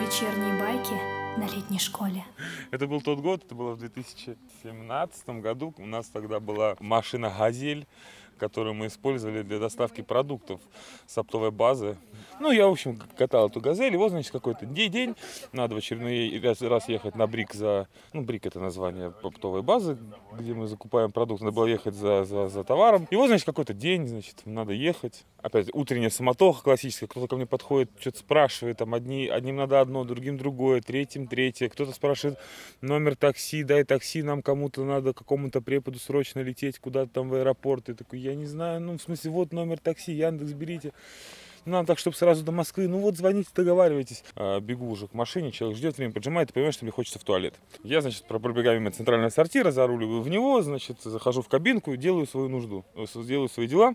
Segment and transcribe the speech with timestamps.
[0.00, 0.94] Вечерние байки
[1.38, 2.24] на летней школе.
[2.70, 5.74] Это был тот год, это было в 2017 году.
[5.76, 7.86] У нас тогда была машина «Газель»,
[8.38, 10.60] которую мы использовали для доставки продуктов
[11.06, 11.96] с оптовой базы.
[12.40, 15.14] Ну, я, в общем, катал эту «Газель», и вот, значит, какой-то день,
[15.52, 17.88] надо в очередной раз ехать на «Брик» за...
[18.12, 19.98] Ну, «Брик»— это название оптовой базы,
[20.38, 21.44] где мы закупаем продукты.
[21.44, 23.06] Надо было ехать за, за, за товаром.
[23.10, 25.24] И вот, значит, какой-то день, значит, надо ехать.
[25.42, 27.08] Опять утренняя самотоха классическая.
[27.08, 28.78] Кто-то ко мне подходит, что-то спрашивает.
[28.78, 31.68] Там одни, одним надо одно, другим другое, третьим третье.
[31.68, 32.38] Кто-то спрашивает
[32.80, 37.88] номер такси, дай такси, нам кому-то надо, какому-то преподу срочно лететь куда-то там в аэропорт.
[37.88, 40.92] И такой, я не знаю, ну, в смысле, вот номер такси, Яндекс берите.
[41.64, 42.88] Ну, нам так, чтобы сразу до Москвы.
[42.88, 44.24] Ну вот, звоните, договаривайтесь.
[44.34, 47.24] А, бегу уже к машине, человек ждет, время поджимает, и понимаешь, что мне хочется в
[47.24, 47.54] туалет.
[47.84, 52.48] Я, значит, пробегаю мимо центрального сортира, заруливаю в него, значит, захожу в кабинку, делаю свою
[52.48, 53.94] нужду, э, делаю свои дела.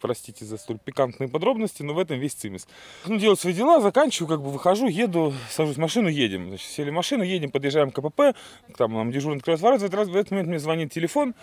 [0.00, 2.66] Простите за столь пикантные подробности, но в этом весь цимис.
[3.06, 6.48] Ну, делаю свои дела, заканчиваю, как бы выхожу, еду, сажусь в машину, едем.
[6.48, 8.36] Значит, сели в машину, едем, подъезжаем к КПП,
[8.76, 11.34] там нам дежурный открывает ворот, в этот, раз, в этот момент мне звонит телефон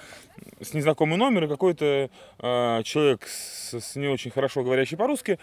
[0.61, 5.39] с незнакомым номером, какой-то э, человек с, с не очень хорошо говорящий по-русски,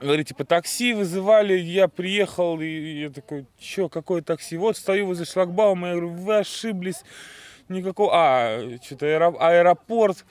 [0.00, 4.56] Говорит, типа, такси вызывали, я приехал, и я такой, что, какое такси?
[4.56, 7.02] Вот стою возле шлагбаума, я говорю, вы ошиблись,
[7.68, 10.24] никакого, а, что-то аэропорт.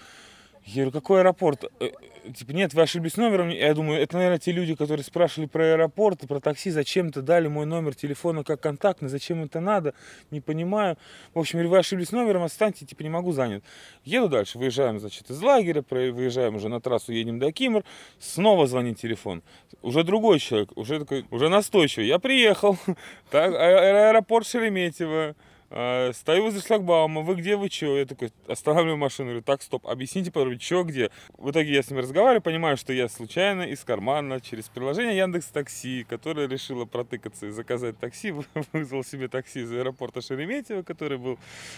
[0.66, 1.66] Я говорю, какой аэропорт?
[1.80, 1.90] Э,
[2.34, 3.50] типа, нет, вы ошиблись номером.
[3.50, 7.66] Я думаю, это, наверное, те люди, которые спрашивали про аэропорт, про такси, зачем-то дали мой
[7.66, 9.94] номер телефона как контактный, зачем это надо,
[10.32, 10.98] не понимаю.
[11.34, 13.64] В общем, говорю, вы ошиблись номером, отстаньте, типа, не могу, занят.
[14.04, 17.84] Еду дальше, выезжаем, значит, из лагеря, выезжаем уже на трассу, едем до Кимр,
[18.20, 19.42] снова звонит телефон.
[19.82, 22.08] Уже другой человек, уже такой, уже настойчивый.
[22.08, 22.78] Я приехал,
[23.32, 25.36] так, аэропорт Шереметьево, а,
[25.70, 27.98] стою возле шлагбаума, вы где, вы что?
[27.98, 31.12] Я такой останавливаю машину, говорю, так, стоп, объясните подробнее, что, где?
[31.38, 35.48] В итоге я с ним разговариваю, понимаю, что я случайно из кармана через приложение Яндекс
[35.48, 38.34] Такси, которое решило протыкаться и заказать такси,
[38.74, 41.38] вызвал себе такси из аэропорта Шереметьево, который был,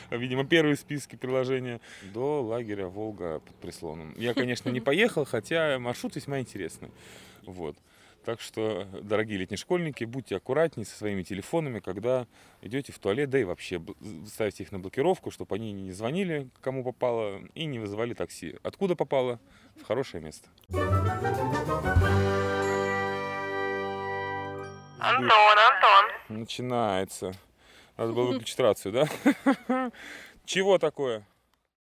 [0.10, 1.82] видимо, первый в списке приложения,
[2.14, 4.14] до лагеря Волга под Прислоном.
[4.18, 6.92] Я, конечно, не поехал, хотя маршрут весьма интересный.
[7.46, 7.76] Вот.
[8.24, 12.28] Так что, дорогие летние школьники, будьте аккуратнее со своими телефонами, когда
[12.62, 13.82] идете в туалет, да и вообще
[14.28, 18.58] ставьте их на блокировку, чтобы они не звонили, кому попало, и не вызывали такси.
[18.62, 19.40] Откуда попало?
[19.82, 20.48] В хорошее место.
[25.00, 26.40] Антон, Антон.
[26.40, 27.32] Начинается.
[27.98, 29.92] Надо было выключить рацию, да?
[30.46, 31.26] Чего такое?